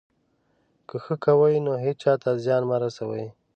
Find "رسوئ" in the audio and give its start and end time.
2.81-3.25